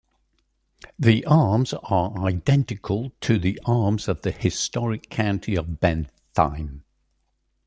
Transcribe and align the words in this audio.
The 0.97 1.23
arms 1.27 1.75
are 1.75 2.17
identical 2.25 3.11
to 3.21 3.37
the 3.37 3.61
arms 3.67 4.07
of 4.07 4.23
the 4.23 4.31
historic 4.31 5.11
County 5.11 5.55
of 5.55 5.79
Bentheim. 5.79 6.81